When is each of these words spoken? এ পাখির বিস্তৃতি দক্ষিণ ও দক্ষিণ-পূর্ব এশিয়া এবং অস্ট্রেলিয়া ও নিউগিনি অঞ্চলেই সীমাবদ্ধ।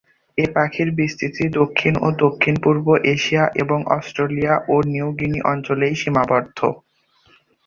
এ 0.37 0.45
পাখির 0.55 0.89
বিস্তৃতি 0.99 1.45
দক্ষিণ 1.59 1.93
ও 2.01 2.07
দক্ষিণ-পূর্ব 2.23 2.85
এশিয়া 3.13 3.43
এবং 3.55 3.79
অস্ট্রেলিয়া 3.97 4.55
ও 4.67 4.75
নিউগিনি 4.89 5.39
অঞ্চলেই 5.51 5.93
সীমাবদ্ধ। 5.95 6.59